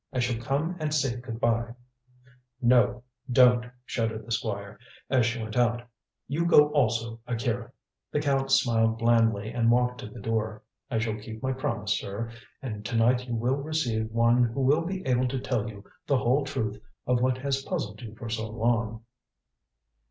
[0.11, 1.75] "I shall come and say good bye."
[2.59, 4.79] "No, don't!" shuddered the Squire,
[5.11, 5.83] as she went out.
[6.27, 7.71] "You go also, Akira."
[8.11, 10.63] The Count smiled blandly and walked to the door.
[10.89, 12.31] "I shall keep my promise, sir,
[12.63, 16.17] and to night you will receive one who will be able to tell you the
[16.17, 19.03] whole truth of what has puzzled you for so long."